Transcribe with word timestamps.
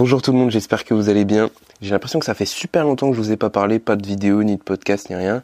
Bonjour 0.00 0.22
tout 0.22 0.32
le 0.32 0.38
monde, 0.38 0.50
j'espère 0.50 0.86
que 0.86 0.94
vous 0.94 1.10
allez 1.10 1.26
bien. 1.26 1.50
J'ai 1.82 1.90
l'impression 1.90 2.20
que 2.20 2.24
ça 2.24 2.32
fait 2.32 2.46
super 2.46 2.84
longtemps 2.84 3.10
que 3.10 3.16
je 3.16 3.20
vous 3.20 3.32
ai 3.32 3.36
pas 3.36 3.50
parlé, 3.50 3.78
pas 3.78 3.96
de 3.96 4.06
vidéo, 4.06 4.42
ni 4.42 4.56
de 4.56 4.62
podcast, 4.62 5.10
ni 5.10 5.14
rien. 5.14 5.42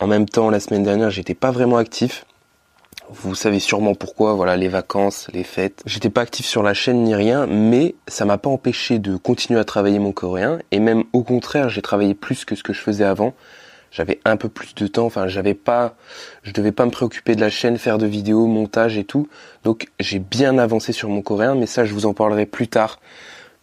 En 0.00 0.08
même 0.08 0.28
temps, 0.28 0.50
la 0.50 0.58
semaine 0.58 0.82
dernière, 0.82 1.10
j'étais 1.10 1.36
pas 1.36 1.52
vraiment 1.52 1.76
actif. 1.76 2.26
Vous 3.10 3.36
savez 3.36 3.60
sûrement 3.60 3.94
pourquoi, 3.94 4.34
voilà, 4.34 4.56
les 4.56 4.66
vacances, 4.66 5.28
les 5.32 5.44
fêtes. 5.44 5.84
J'étais 5.86 6.10
pas 6.10 6.22
actif 6.22 6.46
sur 6.46 6.64
la 6.64 6.74
chaîne 6.74 7.04
ni 7.04 7.14
rien, 7.14 7.46
mais 7.46 7.94
ça 8.08 8.24
m'a 8.24 8.38
pas 8.38 8.50
empêché 8.50 8.98
de 8.98 9.14
continuer 9.14 9.60
à 9.60 9.64
travailler 9.64 10.00
mon 10.00 10.10
coréen. 10.10 10.58
Et 10.72 10.80
même 10.80 11.04
au 11.12 11.22
contraire, 11.22 11.68
j'ai 11.68 11.80
travaillé 11.80 12.14
plus 12.14 12.44
que 12.44 12.56
ce 12.56 12.64
que 12.64 12.72
je 12.72 12.80
faisais 12.80 13.04
avant. 13.04 13.34
J'avais 13.92 14.18
un 14.24 14.36
peu 14.36 14.48
plus 14.48 14.74
de 14.74 14.88
temps, 14.88 15.06
enfin 15.06 15.28
j'avais 15.28 15.54
pas, 15.54 15.94
je 16.42 16.50
devais 16.50 16.72
pas 16.72 16.86
me 16.86 16.90
préoccuper 16.90 17.36
de 17.36 17.40
la 17.40 17.50
chaîne, 17.50 17.78
faire 17.78 17.98
de 17.98 18.06
vidéos, 18.06 18.46
montage 18.46 18.98
et 18.98 19.04
tout. 19.04 19.28
Donc 19.62 19.86
j'ai 20.00 20.18
bien 20.18 20.58
avancé 20.58 20.92
sur 20.92 21.08
mon 21.08 21.22
coréen, 21.22 21.54
mais 21.54 21.66
ça 21.66 21.84
je 21.84 21.92
vous 21.92 22.06
en 22.06 22.14
parlerai 22.14 22.46
plus 22.46 22.66
tard 22.66 22.98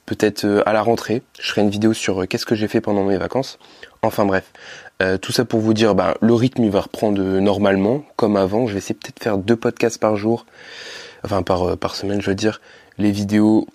peut-être 0.10 0.46
euh, 0.46 0.64
à 0.66 0.74
la 0.74 0.82
rentrée. 0.82 1.22
Je 1.40 1.52
ferai 1.52 1.62
une 1.62 1.70
vidéo 1.70 1.94
sur 1.94 2.22
euh, 2.22 2.26
qu'est-ce 2.26 2.46
que 2.46 2.56
j'ai 2.56 2.68
fait 2.68 2.82
pendant 2.82 3.04
mes 3.04 3.18
vacances. 3.18 3.60
Enfin 4.02 4.26
bref, 4.26 4.52
euh, 5.04 5.18
tout 5.18 5.32
ça 5.32 5.46
pour 5.46 5.60
vous 5.60 5.76
dire, 5.76 5.94
bah, 5.94 6.16
le 6.20 6.34
rythme 6.34 6.68
va 6.70 6.82
reprendre 6.82 7.22
normalement, 7.22 8.04
comme 8.16 8.36
avant. 8.36 8.66
Je 8.66 8.74
vais 8.74 8.80
essayer 8.80 8.96
peut-être 8.96 9.18
de 9.18 9.24
faire 9.24 9.38
deux 9.38 9.56
podcasts 9.56 10.00
par 10.00 10.16
jour, 10.16 10.48
enfin 11.24 11.44
par, 11.44 11.78
par 11.78 11.96
semaine 11.96 12.22
je 12.22 12.30
veux 12.32 12.36
dire. 12.36 12.60
Les 12.98 13.12
vidéos, 13.12 13.68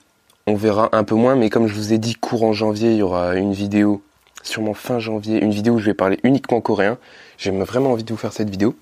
on 0.49 0.57
verra 0.57 0.89
un 0.93 1.05
peu 1.05 1.15
moins, 1.15 1.37
mais 1.37 1.51
comme 1.51 1.69
je 1.69 1.75
vous 1.75 1.93
ai 1.93 1.99
dit, 1.99 2.15
courant 2.15 2.53
janvier, 2.53 2.91
il 2.91 2.97
y 2.97 3.03
aura 3.03 3.37
une 3.37 3.53
vidéo, 3.53 4.03
sûrement 4.43 4.75
fin 4.75 4.99
janvier, 4.99 5.41
une 5.41 5.53
vidéo 5.53 5.75
où 5.75 5.79
je 5.79 5.87
vais 5.87 5.95
parler 5.95 6.19
uniquement 6.25 6.61
coréen. 6.61 6.99
J'ai 7.39 7.53
vraiment 7.53 7.93
envie 7.93 8.05
de 8.05 8.13
vous 8.13 8.19
faire 8.19 8.33
cette 8.33 8.51
vidéo. 8.51 8.75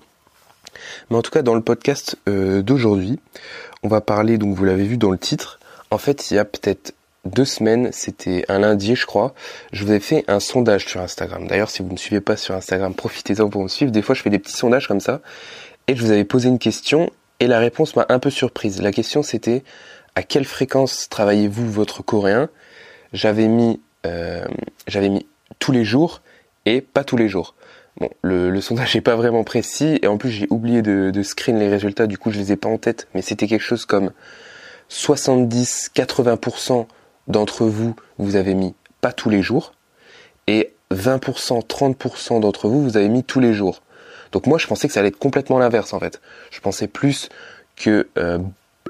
Mais 1.09 1.17
en 1.17 1.21
tout 1.21 1.31
cas, 1.31 1.43
dans 1.43 1.55
le 1.55 1.61
podcast 1.61 2.17
d'aujourd'hui, 2.25 3.19
on 3.83 3.87
va 3.87 4.01
parler, 4.01 4.37
donc 4.37 4.55
vous 4.55 4.65
l'avez 4.65 4.85
vu 4.85 4.97
dans 4.97 5.11
le 5.11 5.17
titre, 5.17 5.59
en 5.91 5.97
fait, 5.97 6.31
il 6.31 6.33
y 6.33 6.39
a 6.39 6.45
peut-être 6.45 6.93
deux 7.25 7.45
semaines, 7.45 7.89
c'était 7.91 8.45
un 8.49 8.59
lundi 8.59 8.95
je 8.95 9.05
crois, 9.05 9.33
je 9.71 9.83
vous 9.85 9.91
ai 9.91 9.99
fait 9.99 10.25
un 10.27 10.39
sondage 10.39 10.85
sur 10.85 11.01
Instagram. 11.01 11.47
D'ailleurs 11.47 11.69
si 11.69 11.81
vous 11.81 11.87
ne 11.87 11.93
me 11.93 11.97
suivez 11.97 12.21
pas 12.21 12.35
sur 12.35 12.53
Instagram, 12.55 12.93
profitez-en 12.93 13.49
pour 13.49 13.63
me 13.63 13.67
suivre. 13.67 13.91
Des 13.91 14.01
fois 14.01 14.15
je 14.15 14.21
fais 14.21 14.29
des 14.29 14.39
petits 14.39 14.57
sondages 14.57 14.87
comme 14.87 14.99
ça. 14.99 15.21
Et 15.87 15.95
je 15.95 16.01
vous 16.03 16.11
avais 16.11 16.25
posé 16.25 16.49
une 16.49 16.59
question 16.59 17.09
et 17.39 17.47
la 17.47 17.59
réponse 17.59 17.95
m'a 17.95 18.05
un 18.09 18.19
peu 18.19 18.29
surprise. 18.29 18.81
La 18.81 18.91
question 18.91 19.23
c'était 19.23 19.63
à 20.15 20.23
quelle 20.23 20.45
fréquence 20.45 21.07
travaillez-vous 21.09 21.71
votre 21.71 22.03
coréen? 22.03 22.49
J'avais 23.13 23.47
mis, 23.47 23.79
euh, 24.05 24.45
j'avais 24.87 25.09
mis 25.09 25.25
tous 25.59 25.71
les 25.71 25.85
jours 25.85 26.21
et 26.65 26.81
pas 26.81 27.03
tous 27.03 27.17
les 27.17 27.29
jours. 27.29 27.55
Bon, 27.97 28.09
le, 28.21 28.59
sondage 28.59 28.95
n'est 28.95 29.01
pas 29.01 29.15
vraiment 29.15 29.43
précis 29.45 29.97
et 30.01 30.07
en 30.07 30.17
plus 30.17 30.29
j'ai 30.29 30.47
oublié 30.49 30.81
de, 30.81 31.09
de 31.11 31.23
screen 31.23 31.57
les 31.57 31.69
résultats, 31.69 32.07
du 32.07 32.17
coup 32.17 32.31
je 32.31 32.39
les 32.39 32.51
ai 32.51 32.57
pas 32.57 32.69
en 32.69 32.77
tête, 32.77 33.07
mais 33.13 33.21
c'était 33.21 33.47
quelque 33.47 33.61
chose 33.61 33.85
comme 33.85 34.11
70-80% 34.89 36.87
d'entre 37.27 37.65
vous, 37.65 37.95
vous 38.17 38.35
avez 38.35 38.53
mis 38.53 38.73
pas 39.01 39.11
tous 39.11 39.29
les 39.29 39.41
jours, 39.41 39.73
et 40.47 40.73
20%, 40.91 41.65
30% 41.65 42.39
d'entre 42.39 42.67
vous, 42.67 42.83
vous 42.83 42.97
avez 42.97 43.09
mis 43.09 43.23
tous 43.23 43.39
les 43.39 43.53
jours. 43.53 43.81
Donc 44.31 44.47
moi, 44.47 44.57
je 44.57 44.67
pensais 44.67 44.87
que 44.87 44.93
ça 44.93 44.99
allait 44.99 45.09
être 45.09 45.19
complètement 45.19 45.59
l'inverse 45.59 45.93
en 45.93 45.99
fait. 45.99 46.21
Je 46.51 46.59
pensais 46.59 46.87
plus 46.87 47.29
que 47.75 48.07
euh, 48.17 48.39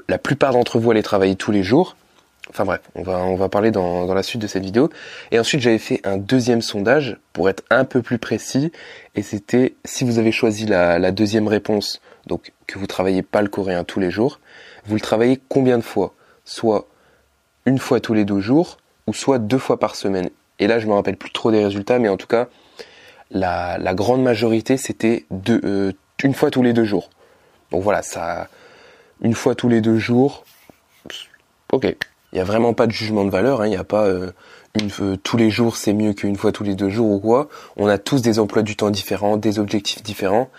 la 0.08 0.18
plupart 0.18 0.52
d'entre 0.52 0.78
vous 0.78 0.90
allaient 0.90 1.02
travailler 1.02 1.36
tous 1.36 1.52
les 1.52 1.62
jours. 1.62 1.96
Enfin 2.50 2.64
bref, 2.64 2.80
on 2.94 3.02
va, 3.02 3.18
on 3.24 3.36
va 3.36 3.48
parler 3.48 3.70
dans, 3.70 4.06
dans 4.06 4.14
la 4.14 4.22
suite 4.22 4.42
de 4.42 4.46
cette 4.46 4.64
vidéo. 4.64 4.90
Et 5.30 5.38
ensuite, 5.38 5.60
j'avais 5.60 5.78
fait 5.78 6.00
un 6.04 6.18
deuxième 6.18 6.60
sondage 6.60 7.18
pour 7.32 7.48
être 7.48 7.62
un 7.70 7.84
peu 7.84 8.02
plus 8.02 8.18
précis. 8.18 8.70
Et 9.14 9.22
c'était 9.22 9.74
si 9.84 10.04
vous 10.04 10.18
avez 10.18 10.32
choisi 10.32 10.66
la, 10.66 10.98
la 10.98 11.10
deuxième 11.10 11.48
réponse, 11.48 12.00
donc 12.26 12.52
que 12.66 12.78
vous 12.78 12.86
travaillez 12.86 13.22
pas 13.22 13.42
le 13.42 13.48
coréen 13.48 13.84
tous 13.84 14.00
les 14.00 14.10
jours, 14.10 14.40
vous 14.86 14.94
le 14.94 15.00
travaillez 15.00 15.40
combien 15.48 15.78
de 15.78 15.82
fois? 15.82 16.14
Soit 16.44 16.86
une 17.66 17.78
fois 17.78 18.00
tous 18.00 18.14
les 18.14 18.24
deux 18.24 18.40
jours 18.40 18.78
ou 19.06 19.12
soit 19.12 19.38
deux 19.38 19.58
fois 19.58 19.78
par 19.78 19.96
semaine. 19.96 20.30
Et 20.58 20.66
là, 20.66 20.78
je 20.78 20.86
me 20.86 20.92
rappelle 20.92 21.16
plus 21.16 21.30
trop 21.30 21.50
des 21.50 21.64
résultats, 21.64 21.98
mais 21.98 22.08
en 22.08 22.16
tout 22.16 22.26
cas, 22.26 22.48
la, 23.30 23.94
grande 23.94 24.22
majorité, 24.22 24.76
c'était 24.76 25.26
euh, 25.48 25.92
une 26.22 26.34
fois 26.34 26.50
tous 26.50 26.62
les 26.62 26.72
deux 26.72 26.84
jours. 26.84 27.10
Donc 27.70 27.82
voilà, 27.82 28.02
ça, 28.02 28.48
une 29.20 29.34
fois 29.34 29.54
tous 29.54 29.68
les 29.68 29.80
deux 29.80 29.98
jours, 29.98 30.44
ok. 31.72 31.96
Il 32.32 32.38
n'y 32.38 32.40
a 32.40 32.44
vraiment 32.44 32.74
pas 32.74 32.88
de 32.88 32.92
jugement 32.92 33.24
de 33.24 33.30
valeur, 33.30 33.60
hein. 33.60 33.66
il 33.66 33.70
n'y 33.70 33.76
a 33.76 33.84
pas 33.84 34.06
euh, 34.06 34.32
une, 34.74 34.90
euh, 35.00 35.16
tous 35.16 35.36
les 35.36 35.50
jours 35.50 35.76
c'est 35.76 35.92
mieux 35.92 36.14
qu'une 36.14 36.34
fois 36.34 36.50
tous 36.50 36.64
les 36.64 36.74
deux 36.74 36.90
jours 36.90 37.08
ou 37.10 37.20
quoi. 37.20 37.48
On 37.76 37.86
a 37.86 37.96
tous 37.96 38.22
des 38.22 38.40
emplois 38.40 38.62
du 38.62 38.74
temps 38.74 38.90
différents, 38.90 39.36
des 39.36 39.60
objectifs 39.60 40.02
différents. 40.02 40.50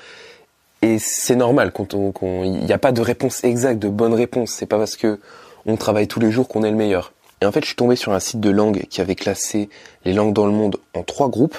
Et 0.81 0.99
c'est 0.99 1.35
normal 1.35 1.71
quand 1.73 1.93
on, 1.93 2.13
il 2.43 2.65
n'y 2.65 2.71
a 2.71 2.77
pas 2.77 2.91
de 2.91 3.01
réponse 3.01 3.43
exacte, 3.43 3.79
de 3.79 3.89
bonne 3.89 4.13
réponse. 4.13 4.51
C'est 4.51 4.67
pas 4.67 4.77
parce 4.77 4.95
que 4.95 5.19
on 5.65 5.75
travaille 5.75 6.07
tous 6.07 6.19
les 6.19 6.31
jours 6.31 6.47
qu'on 6.47 6.63
est 6.63 6.71
le 6.71 6.77
meilleur. 6.77 7.13
Et 7.41 7.45
en 7.45 7.51
fait, 7.51 7.61
je 7.61 7.67
suis 7.67 7.75
tombé 7.75 7.95
sur 7.95 8.13
un 8.13 8.19
site 8.19 8.39
de 8.39 8.49
langue 8.49 8.85
qui 8.89 9.01
avait 9.01 9.15
classé 9.15 9.69
les 10.05 10.13
langues 10.13 10.33
dans 10.33 10.45
le 10.45 10.51
monde 10.51 10.77
en 10.93 11.03
trois 11.03 11.29
groupes 11.29 11.57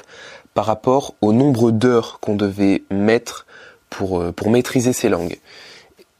par 0.55 0.65
rapport 0.65 1.15
au 1.21 1.33
nombre 1.33 1.71
d'heures 1.71 2.19
qu'on 2.21 2.35
devait 2.35 2.83
mettre 2.91 3.47
pour, 3.91 4.21
euh, 4.21 4.33
maîtriser 4.47 4.93
ces 4.93 5.09
langues. 5.09 5.39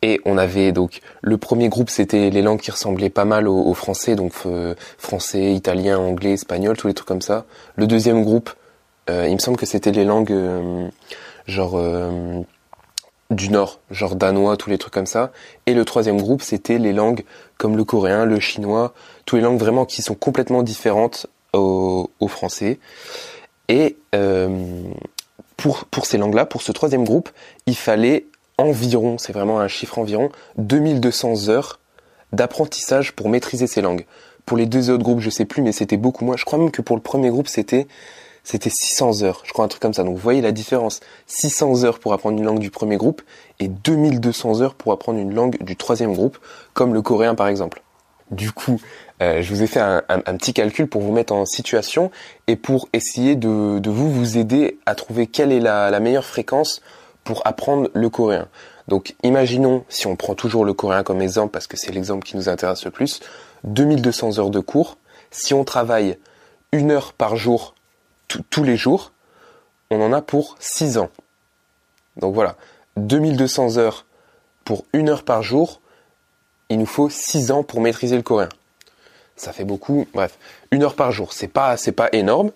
Et 0.03 0.21
on 0.27 0.37
avait 0.37 0.73
donc 0.73 1.01
le 1.23 1.39
premier 1.39 1.69
groupe, 1.69 1.89
c'était 1.89 2.29
les 2.29 2.43
langues 2.43 2.61
qui 2.61 2.71
ressemblaient 2.71 3.11
pas 3.11 3.25
mal 3.25 3.49
au, 3.49 3.73
français, 3.73 4.15
donc 4.15 4.35
euh, 4.45 4.75
français, 4.99 5.55
italien, 5.55 5.99
anglais, 5.99 6.33
espagnol, 6.33 6.77
tous 6.77 6.87
les 6.87 6.95
trucs 6.95 7.09
comme 7.09 7.23
ça. 7.23 7.47
Le 7.77 7.87
deuxième 7.87 8.23
groupe, 8.23 8.51
euh, 9.09 9.27
il 9.27 9.35
me 9.35 9.39
semble 9.39 9.57
que 9.57 9.67
c'était 9.67 9.93
les 9.93 10.05
langues 10.05 10.35
genre 11.47 11.81
du 13.31 13.49
Nord, 13.51 13.81
genre 13.91 14.15
danois, 14.15 14.57
tous 14.57 14.71
les 14.71 14.79
trucs 14.79 14.95
comme 14.95 15.07
ça. 15.07 15.33
Et 15.67 15.75
le 15.75 15.85
troisième 15.85 16.21
groupe, 16.21 16.43
c'était 16.43 16.79
les 16.79 16.93
langues 16.93 17.25
comme 17.59 17.77
le 17.77 17.85
coréen, 17.85 18.25
le 18.25 18.39
chinois, 18.41 18.95
tous 19.25 19.37
les 19.37 19.43
langues 19.43 19.59
vraiment 19.59 19.85
qui 19.85 20.03
sont 20.03 20.15
complètement 20.15 20.63
différentes 20.63 21.27
au, 21.53 22.09
français. 22.29 22.79
Et 23.69 23.97
euh, 24.15 24.83
pour, 25.57 25.87
pour 25.87 26.07
ces 26.07 26.19
langues-là, 26.19 26.45
pour 26.45 26.63
ce 26.63 26.71
troisième 26.73 27.05
groupe, 27.05 27.31
il 27.67 27.77
fallait 27.77 28.27
environ, 28.59 29.19
c'est 29.19 29.33
vraiment 29.33 29.61
un 29.61 29.69
chiffre 29.69 29.99
environ, 29.99 30.31
2200 30.59 31.49
heures 31.49 31.81
d'apprentissage 32.33 33.13
pour 33.13 33.29
maîtriser 33.29 33.67
ces 33.67 33.81
langues. 33.81 34.05
Pour 34.45 34.57
les 34.57 34.67
deux 34.67 34.91
autres 34.91 35.03
groupes, 35.03 35.21
je 35.21 35.31
sais 35.31 35.45
plus, 35.45 35.63
mais 35.63 35.73
c'était 35.73 35.97
beaucoup 35.97 36.25
moins. 36.25 36.37
Je 36.37 36.45
crois 36.45 36.59
même 36.59 36.71
que 36.71 36.83
pour 36.83 36.97
le 36.97 37.03
premier 37.03 37.31
groupe, 37.31 37.49
c'était 37.49 37.87
c'était 38.47 38.71
600 38.71 39.25
heures, 39.25 39.43
je 39.45 39.53
crois 39.53 39.65
un 39.65 39.69
truc 39.69 39.83
comme 39.83 39.93
ça. 39.93 40.05
Donc 40.05 40.15
vous 40.15 40.23
voyez 40.23 40.41
la 40.41 40.53
différence. 40.53 41.01
600 41.27 41.83
heures 41.83 41.99
pour 41.99 42.13
apprendre 42.13 42.39
une 42.39 42.45
langue 42.45 42.61
du 42.61 42.71
premier 42.71 42.97
groupe 42.97 43.23
et 43.59 43.67
2200 43.67 44.61
heures 44.61 44.75
pour 44.77 44.93
apprendre 44.93 45.19
une 45.19 45.35
langue 45.35 45.61
du 45.65 45.75
troisième 45.75 46.15
groupe, 46.15 46.39
comme 46.73 46.95
le 46.95 47.03
coréen 47.03 47.35
par 47.35 47.49
exemple. 47.49 47.83
Du 48.31 48.53
coup, 48.53 48.81
euh, 49.21 49.43
je 49.43 49.53
vous 49.53 49.65
ai 49.65 49.67
fait 49.67 49.81
un, 49.81 50.01
petit 50.39 50.55
calcul 50.55 50.87
pour 50.87 51.03
vous 51.03 51.11
mettre 51.11 51.33
en 51.33 51.45
situation 51.45 52.13
et 52.47 52.55
pour 52.55 52.89
essayer 52.93 53.35
de, 53.35 53.81
vous 53.85 54.13
vous 54.13 54.39
aider 54.39 54.79
à 54.87 54.95
trouver 54.95 55.27
quelle 55.27 55.51
est 55.51 55.59
la, 55.59 55.91
la 55.91 55.99
meilleure 55.99 56.25
fréquence 56.25 56.83
pour 57.25 57.45
apprendre 57.49 57.91
le 57.95 58.09
coréen. 58.11 58.47
Donc 58.87 59.17
imaginons, 59.25 59.85
si 59.89 60.07
on 60.07 60.15
prend 60.15 60.37
toujours 60.37 60.65
le 60.65 60.73
coréen 60.73 61.03
comme 61.03 61.21
exemple, 61.21 61.51
parce 61.51 61.67
que 61.67 61.77
c'est 61.77 61.91
l'exemple 61.91 62.25
qui 62.25 62.37
nous 62.37 62.49
intéresse 62.49 62.85
le 62.85 62.93
plus, 62.93 63.19
2200 63.65 64.39
heures 64.39 64.51
de 64.51 64.61
cours. 64.61 64.99
Si 65.33 65.53
on 65.53 65.65
travaille 65.65 66.17
une 66.71 66.93
heure 66.93 67.13
par 67.13 67.37
jour 67.37 67.75
tous 68.29 68.65
les 68.65 68.77
jours, 68.77 69.13
on 69.91 70.01
en 70.01 70.13
a 70.13 70.23
pour 70.23 70.57
6 70.59 70.99
ans. 70.99 71.11
Donc 72.17 72.35
voilà, 72.35 72.57
2200 72.97 73.79
heures 73.79 74.07
pour 74.65 74.85
une 74.93 75.09
heure 75.09 75.23
par 75.23 75.43
jour, 75.43 75.81
il 76.69 76.79
nous 76.79 76.87
faut 76.87 77.09
6 77.09 77.51
ans 77.51 77.63
pour 77.63 77.81
maîtriser 77.81 78.17
le 78.17 78.23
coréen. 78.23 78.49
Ça 79.37 79.53
fait 79.53 79.65
beaucoup, 79.65 80.07
bref, 80.15 80.39
une 80.71 80.83
heure 80.83 80.95
par 80.95 81.13
jour, 81.13 81.33
c'est 81.33 81.49
pas, 81.49 81.77
pas 81.95 82.09
énorme. 82.13 82.51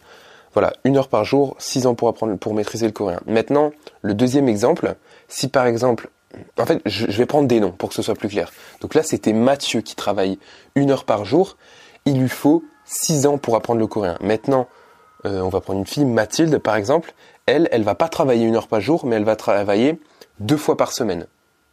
Voilà, 0.52 0.72
une 0.82 0.96
heure 0.96 1.08
par 1.08 1.24
jour, 1.24 1.54
6 1.58 1.86
ans 1.86 1.94
pour 1.94 2.08
apprendre, 2.08 2.36
pour 2.36 2.54
maîtriser 2.54 2.86
le 2.86 2.92
coréen. 2.92 3.20
Maintenant, 3.26 3.70
le 4.02 4.14
deuxième 4.14 4.48
exemple, 4.48 4.96
si 5.28 5.46
par 5.46 5.66
exemple, 5.66 6.10
en 6.58 6.66
fait, 6.66 6.80
je, 6.86 7.06
je 7.08 7.18
vais 7.18 7.26
prendre 7.26 7.46
des 7.46 7.60
noms 7.60 7.70
pour 7.70 7.90
que 7.90 7.94
ce 7.94 8.02
soit 8.02 8.14
plus 8.14 8.28
clair. 8.28 8.50
Donc 8.80 8.94
là, 8.94 9.02
c'était 9.02 9.32
Mathieu 9.32 9.80
qui 9.80 9.94
travaille 9.94 10.38
une 10.74 10.90
heure 10.90 11.04
par 11.04 11.24
jour. 11.24 11.56
Il 12.04 12.20
lui 12.20 12.28
faut 12.28 12.64
6 12.84 13.26
ans 13.26 13.38
pour 13.38 13.54
apprendre 13.54 13.78
le 13.78 13.86
coréen. 13.86 14.16
Maintenant, 14.20 14.66
euh, 15.24 15.40
on 15.40 15.48
va 15.48 15.60
prendre 15.60 15.80
une 15.80 15.86
fille, 15.86 16.04
Mathilde 16.04 16.58
par 16.58 16.76
exemple, 16.76 17.14
elle, 17.46 17.68
elle 17.72 17.82
va 17.82 17.94
pas 17.94 18.08
travailler 18.08 18.44
une 18.44 18.56
heure 18.56 18.68
par 18.68 18.80
jour, 18.80 19.04
mais 19.06 19.16
elle 19.16 19.24
va 19.24 19.36
travailler 19.36 19.98
deux 20.38 20.56
fois 20.56 20.76
par 20.76 20.92
semaine. 20.92 21.26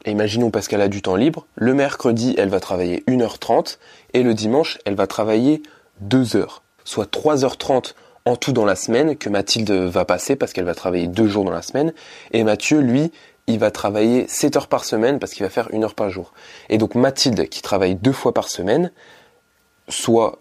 Et 0.05 0.11
imaginons 0.11 0.51
parce 0.51 0.67
qu'elle 0.67 0.81
a 0.81 0.87
du 0.87 1.01
temps 1.01 1.15
libre, 1.15 1.45
le 1.55 1.73
mercredi, 1.73 2.35
elle 2.37 2.49
va 2.49 2.59
travailler 2.59 3.03
1h30 3.07 3.77
et 4.13 4.23
le 4.23 4.33
dimanche, 4.33 4.79
elle 4.85 4.95
va 4.95 5.07
travailler 5.07 5.63
2 6.01 6.35
heures. 6.35 6.63
Soit 6.83 7.11
3h30 7.11 7.93
en 8.25 8.35
tout 8.35 8.51
dans 8.51 8.65
la 8.65 8.75
semaine 8.75 9.17
que 9.17 9.29
Mathilde 9.29 9.71
va 9.71 10.05
passer 10.05 10.35
parce 10.35 10.53
qu'elle 10.53 10.65
va 10.65 10.75
travailler 10.75 11.07
deux 11.07 11.27
jours 11.27 11.43
dans 11.43 11.51
la 11.51 11.61
semaine. 11.61 11.93
Et 12.31 12.43
Mathieu, 12.43 12.79
lui, 12.79 13.11
il 13.47 13.59
va 13.59 13.71
travailler 13.71 14.25
7 14.27 14.57
heures 14.57 14.67
par 14.67 14.83
semaine 14.83 15.19
parce 15.19 15.33
qu'il 15.33 15.43
va 15.43 15.49
faire 15.49 15.69
une 15.71 15.83
heure 15.83 15.95
par 15.95 16.09
jour. 16.09 16.33
Et 16.69 16.77
donc 16.77 16.95
Mathilde, 16.95 17.47
qui 17.49 17.61
travaille 17.61 17.95
deux 17.95 18.11
fois 18.11 18.33
par 18.33 18.49
semaine, 18.49 18.91
soit 19.89 20.39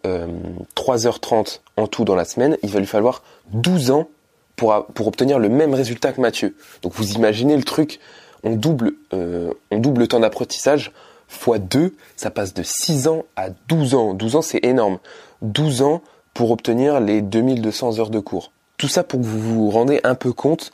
3h30 0.76 1.34
euh, 1.34 1.82
en 1.82 1.86
tout 1.86 2.04
dans 2.04 2.14
la 2.14 2.24
semaine, 2.24 2.56
il 2.62 2.70
va 2.70 2.80
lui 2.80 2.86
falloir 2.86 3.22
12 3.52 3.90
ans 3.90 4.08
pour, 4.56 4.70
obtenir 5.06 5.38
le 5.38 5.48
même 5.48 5.74
résultat 5.74 6.12
que 6.12 6.20
Mathieu. 6.20 6.56
Donc 6.82 6.94
vous 6.94 7.12
imaginez 7.12 7.56
le 7.56 7.62
truc, 7.62 8.00
on 8.42 8.52
double, 8.56 8.92
euh, 9.12 9.52
le 9.70 10.06
temps 10.06 10.20
d'apprentissage 10.20 10.92
fois 11.28 11.58
2, 11.58 11.94
ça 12.16 12.30
passe 12.30 12.54
de 12.54 12.62
6 12.62 13.08
ans 13.08 13.24
à 13.36 13.50
12 13.68 13.94
ans. 13.94 14.14
12 14.14 14.36
ans 14.36 14.42
c'est 14.42 14.64
énorme. 14.64 14.98
12 15.42 15.82
ans 15.82 16.02
pour 16.34 16.50
obtenir 16.50 17.00
les 17.00 17.20
2200 17.20 17.98
heures 17.98 18.10
de 18.10 18.20
cours. 18.20 18.52
Tout 18.78 18.88
ça 18.88 19.02
pour 19.02 19.20
que 19.20 19.26
vous 19.26 19.40
vous 19.40 19.70
rendez 19.70 20.00
un 20.04 20.14
peu 20.14 20.32
compte 20.32 20.72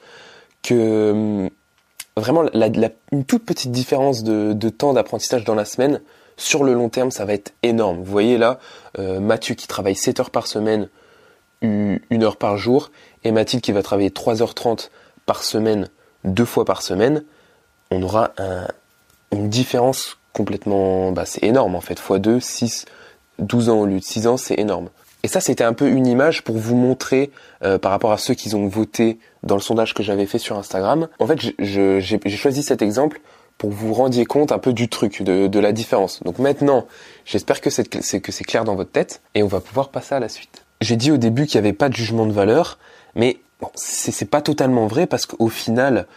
que 0.63 1.11
hum, 1.13 1.51
vraiment 2.17 2.43
la, 2.53 2.69
une 3.11 3.25
toute 3.25 3.45
petite 3.45 3.71
différence 3.71 4.23
de, 4.23 4.69
temps 4.69 4.93
d'apprentissage 4.93 5.45
dans 5.45 5.55
la 5.55 5.65
semaine, 5.65 6.01
sur 6.43 6.65
le 6.65 6.75
long 6.75 6.89
terme, 6.89 7.11
ça 7.11 7.25
va 7.25 7.33
être 7.33 7.53
énorme. 7.63 7.99
Vous 7.99 8.11
voyez 8.11 8.39
là, 8.39 8.59
euh, 8.99 9.21
Mathieu 9.21 9.55
qui 9.55 9.67
travaille 9.67 9.97
7 9.97 10.21
heures 10.21 10.31
par 10.31 10.47
semaine, 10.47 10.89
une 11.63 12.23
heure 12.23 12.37
par 12.37 12.57
jour, 12.57 12.91
et 13.23 13.31
Mathilde 13.31 13.63
qui 13.63 13.71
va 13.71 13.83
travailler 13.83 14.11
3h30 14.11 14.91
par 15.27 15.45
semaine, 15.45 15.89
deux 16.25 16.45
fois 16.45 16.65
par 16.65 16.83
semaine, 16.83 17.23
on 17.93 18.03
aura 18.03 18.33
une 19.31 19.49
différence 19.49 20.19
complètement, 20.33 21.13
bah, 21.13 21.25
c'est 21.25 21.45
énorme 21.45 21.77
en 21.77 21.81
fait, 21.81 22.01
x 22.01 22.21
2, 22.21 22.41
6, 22.41 22.87
12 23.39 23.69
ans 23.69 23.81
au 23.81 23.87
lieu 23.87 24.01
de 24.01 24.05
6 24.05 24.27
ans, 24.27 24.37
c'est 24.37 24.59
énorme. 24.59 24.89
Et 25.25 25.29
ça, 25.29 25.41
c'était 25.41 25.65
un 25.65 25.73
peu 25.73 25.89
une 25.89 26.07
image 26.07 26.43
pour 26.43 26.57
vous 26.57 26.75
montrer, 26.75 27.31
euh, 27.63 27.79
par 27.79 27.93
rapport 27.93 28.13
à 28.13 28.19
ceux 28.19 28.35
qui 28.35 28.53
ont 28.55 28.67
voté 28.67 29.19
dans 29.45 29.55
le 29.55 29.61
sondage 29.61 29.95
que 29.95 30.03
j'avais 30.03 30.27
fait 30.27 30.39
sur 30.39 30.59
Instagram. 30.59 31.09
En 31.21 31.27
fait, 31.27 31.39
j'ai 31.59 32.37
choisi 32.37 32.63
cet 32.63 32.83
exemple 32.83 33.21
pour 33.63 33.71
vous 33.71 33.87
vous 33.87 33.95
rendiez 33.95 34.25
compte 34.25 34.51
un 34.51 34.59
peu 34.59 34.73
du 34.73 34.89
truc, 34.89 35.23
de, 35.23 35.59
la 35.61 35.71
différence. 35.71 36.21
Donc 36.25 36.41
maintenant, 36.41 36.89
j'espère 37.25 37.61
que 37.61 37.71
c'est 37.71 38.45
clair 38.45 38.65
dans 38.65 38.75
votre 38.75 38.91
tête, 38.91 39.23
et 39.37 39.45
on 39.45 39.47
va 39.47 39.61
pouvoir 39.61 39.91
passer 39.91 40.17
à 40.17 40.19
la 40.19 40.29
suite. 40.29 40.65
J'ai 40.81 40.97
dit 40.97 41.13
au 41.13 41.17
début 41.17 41.47
qu'il 41.47 41.61
n'y 41.61 41.69
avait 41.69 41.73
pas 41.73 41.89
de 41.89 41.95
jugement 41.95 42.27
de 42.27 42.33
valeur, 42.33 42.81
mais 43.15 43.39
bon, 43.61 43.69
c'est 43.77 44.29
pas 44.29 44.41
totalement 44.41 44.89
vrai 44.89 45.07
parce 45.07 45.27
qu'au 45.27 45.49
final, 45.49 46.09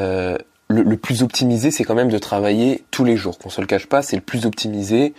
euh, 0.00 0.36
le, 0.66 0.96
plus 0.96 1.22
optimisé, 1.22 1.70
c'est 1.70 1.84
quand 1.84 1.94
même 1.94 2.10
de 2.10 2.18
travailler 2.18 2.82
tous 2.90 3.04
les 3.04 3.16
jours. 3.16 3.38
Qu'on 3.38 3.48
se 3.48 3.60
le 3.60 3.68
cache 3.68 3.86
pas, 3.86 4.02
c'est 4.02 4.16
le 4.16 4.22
plus 4.22 4.44
optimisé. 4.44 5.14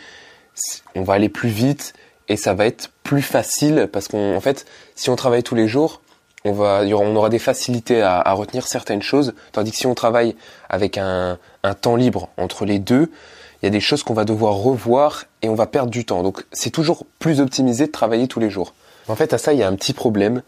On 0.96 1.04
va 1.04 1.14
aller 1.14 1.30
plus 1.30 1.48
vite 1.48 1.94
et 2.28 2.36
ça 2.36 2.54
va 2.54 2.66
être 2.66 2.92
plus 3.04 3.22
facile 3.22 3.88
parce 3.90 4.10
qu'en 4.10 4.42
fait, 4.42 4.66
si 4.96 5.10
on 5.10 5.16
travaille 5.16 5.44
tous 5.44 5.56
les 5.56 5.70
jours, 5.70 6.02
on 6.46 6.52
va, 6.54 6.82
on 6.84 7.16
aura 7.16 7.30
des 7.30 7.40
facilités 7.40 8.02
à, 8.02 8.32
retenir 8.34 8.68
certaines 8.68 9.02
choses, 9.02 9.34
tandis 9.52 9.72
que 9.72 9.78
si 9.78 9.88
on 9.88 9.96
travaille 9.96 10.36
avec 10.70 10.98
un, 10.98 11.38
temps 11.82 11.96
libre 11.96 12.30
entre 12.38 12.66
les 12.66 12.80
deux, 12.80 13.12
il 13.62 13.66
y 13.66 13.68
a 13.68 13.72
des 13.72 13.82
choses 13.82 14.04
qu'on 14.04 14.14
va 14.14 14.24
devoir 14.24 14.56
revoir 14.56 15.26
et 15.42 15.50
on 15.50 15.56
va 15.56 15.68
perdre 15.68 15.92
du 15.92 16.06
temps. 16.06 16.24
Donc 16.24 16.46
c'est 16.52 16.70
toujours 16.70 17.06
plus 17.20 17.42
optimisé 17.42 17.88
de 17.88 17.92
travailler 17.92 18.28
tous 18.28 18.40
les 18.40 18.50
jours. 18.50 18.74
En 19.10 19.16
fait, 19.16 19.34
à 19.34 19.38
ça, 19.38 19.54
il 19.54 19.60
y 19.60 19.64
a 19.64 19.68
un 19.68 19.76
petit 19.76 19.94
problème, 19.94 20.44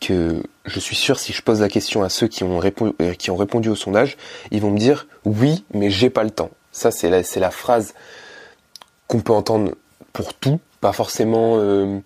que 0.00 0.42
je 0.64 0.80
suis 0.80 0.96
sûr 0.96 1.18
si 1.18 1.32
je 1.32 1.42
pose 1.42 1.60
la 1.60 1.68
question 1.68 2.02
à 2.02 2.08
ceux 2.08 2.28
qui 2.28 2.44
ont, 2.44 2.58
répondu, 2.58 2.94
euh, 3.00 3.14
qui 3.14 3.30
ont 3.30 3.36
répondu 3.36 3.68
au 3.68 3.76
sondage, 3.76 4.16
ils 4.50 4.60
vont 4.60 4.70
me 4.70 4.78
dire 4.78 5.06
oui, 5.24 5.64
mais 5.72 5.90
j'ai 5.90 6.10
pas 6.10 6.24
le 6.24 6.30
temps. 6.30 6.50
Ça, 6.72 6.90
c'est 6.90 7.08
la, 7.08 7.22
la 7.36 7.50
phrase 7.50 7.94
qu'on 9.06 9.20
peut 9.20 9.32
entendre 9.32 9.72
pour 10.12 10.34
tout, 10.34 10.60
pas 10.80 10.92
forcément 10.92 11.56
euh, 11.56 12.00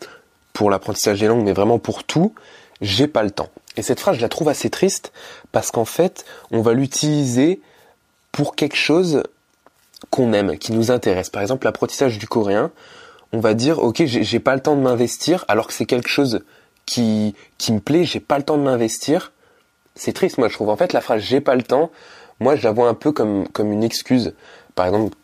pour 0.53 0.71
l'apprentissage 0.71 1.21
des 1.21 1.27
langues, 1.27 1.45
mais 1.45 1.53
vraiment 1.53 1.79
pour 1.79 2.05
tout. 2.05 2.35
J'ai 2.81 3.07
pas 3.07 3.23
le 3.23 3.31
temps. 3.31 3.51
Et 3.77 3.83
cette 3.83 4.01
phrase, 4.01 4.17
je 4.17 4.23
la 4.23 4.29
trouve 4.29 4.49
assez 4.49 4.71
triste 4.71 5.13
parce 5.53 5.71
qu'en 5.71 5.85
fait, 5.85 6.25
on 6.51 6.63
va 6.63 6.73
l'utiliser 6.73 7.61
pour 8.33 8.57
quelque 8.57 8.77
chose 8.77 9.23
qu'on 10.09 10.33
aime, 10.33 10.57
qui 10.57 10.73
nous 10.73 10.91
intéresse. 10.91 11.31
Par 11.31 11.43
exemple, 11.43 11.67
l'apprentissage 11.67 12.19
du 12.19 12.27
coréen, 12.27 12.71
on 13.33 13.41
va 13.41 13.55
dire 13.55 13.79
ok, 13.79 14.03
j'ai 14.05 14.41
pas 14.41 14.55
le 14.55 14.63
temps 14.63 14.77
de 14.77 14.81
m'investir, 14.81 15.45
alors 15.49 15.67
que 15.67 15.73
c'est 15.73 15.85
quelque 15.85 16.09
chose 16.09 16.41
qui, 16.87 17.35
qui 17.59 17.73
me 17.73 17.81
plaît, 17.81 18.05
j'ai 18.05 18.21
pas 18.21 18.39
le 18.39 18.45
temps 18.45 18.57
de 18.57 18.63
m'investir. 18.63 19.33
C'est 19.95 20.13
triste, 20.13 20.39
moi, 20.39 20.49
je 20.49 20.55
trouve. 20.55 20.71
En 20.71 20.77
fait, 20.77 20.93
la 20.93 21.01
phrase 21.01 21.23
j'ai 21.23 21.41
pas 21.41 21.55
le 21.55 21.63
temps, 21.63 21.91
moi, 22.41 22.57
je 22.57 22.65
la 22.65 22.73
vois 22.73 22.89
un 22.89 22.95
peu 22.95 23.13
comme, 23.13 23.47
comme 23.49 23.73
une 23.73 23.85
excuse. 23.85 24.33
Par 24.75 24.87
exemple, 24.87 25.17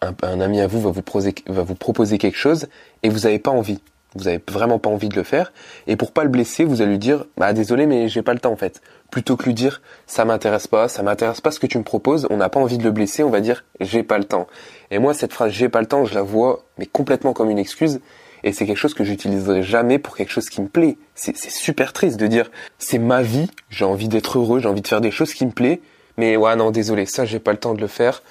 un, 0.00 0.40
ami 0.40 0.60
à 0.60 0.66
vous 0.66 0.80
va 0.80 0.90
vous, 0.90 1.02
va 1.46 1.62
vous 1.62 1.74
proposer 1.74 2.18
quelque 2.18 2.36
chose 2.36 2.66
et 3.02 3.08
vous 3.08 3.20
n'avez 3.20 3.38
pas 3.38 3.50
envie. 3.50 3.80
Vous 4.14 4.28
avez 4.28 4.42
vraiment 4.50 4.78
pas 4.78 4.90
envie 4.90 5.08
de 5.08 5.16
le 5.16 5.22
faire. 5.22 5.52
Et 5.86 5.96
pour 5.96 6.12
pas 6.12 6.24
le 6.24 6.30
blesser, 6.30 6.64
vous 6.64 6.82
allez 6.82 6.92
lui 6.92 6.98
dire, 6.98 7.24
bah, 7.36 7.52
désolé, 7.52 7.86
mais 7.86 8.08
j'ai 8.08 8.22
pas 8.22 8.34
le 8.34 8.40
temps, 8.40 8.52
en 8.52 8.56
fait. 8.56 8.80
Plutôt 9.10 9.36
que 9.36 9.44
lui 9.44 9.54
dire, 9.54 9.82
ça 10.06 10.24
m'intéresse 10.24 10.66
pas, 10.66 10.88
ça 10.88 11.02
m'intéresse 11.02 11.40
pas 11.40 11.50
ce 11.50 11.60
que 11.60 11.66
tu 11.66 11.78
me 11.78 11.84
proposes, 11.84 12.26
on 12.30 12.36
n'a 12.36 12.48
pas 12.48 12.60
envie 12.60 12.78
de 12.78 12.84
le 12.84 12.90
blesser, 12.90 13.22
on 13.22 13.30
va 13.30 13.40
dire, 13.40 13.64
j'ai 13.80 14.02
pas 14.02 14.18
le 14.18 14.24
temps. 14.24 14.46
Et 14.90 14.98
moi, 14.98 15.14
cette 15.14 15.32
phrase, 15.32 15.52
j'ai 15.52 15.68
pas 15.68 15.80
le 15.80 15.86
temps, 15.86 16.04
je 16.04 16.14
la 16.14 16.22
vois, 16.22 16.64
mais 16.78 16.86
complètement 16.86 17.32
comme 17.32 17.50
une 17.50 17.58
excuse 17.58 18.00
et 18.44 18.52
c'est 18.52 18.66
quelque 18.66 18.76
chose 18.76 18.94
que 18.94 19.04
j'utiliserai 19.04 19.62
jamais 19.62 19.98
pour 19.98 20.16
quelque 20.16 20.30
chose 20.30 20.48
qui 20.50 20.60
me 20.60 20.68
plaît. 20.68 20.98
C'est 21.14 21.34
super 21.36 21.92
triste 21.92 22.20
de 22.20 22.26
dire 22.26 22.50
c'est 22.78 22.98
ma 22.98 23.22
vie, 23.22 23.50
j'ai 23.70 23.86
envie 23.86 24.08
d'être 24.08 24.38
heureux, 24.38 24.60
j'ai 24.60 24.68
envie 24.68 24.82
de 24.82 24.86
faire 24.86 25.00
des 25.00 25.10
choses 25.10 25.32
qui 25.32 25.46
me 25.46 25.50
plaît, 25.50 25.80
mais 26.18 26.36
ouais 26.36 26.54
non 26.54 26.70
désolé, 26.70 27.06
ça 27.06 27.24
j'ai 27.24 27.38
pas 27.38 27.52
le 27.52 27.58
temps 27.58 27.74
de 27.74 27.80
le 27.80 27.86
faire. 27.86 28.22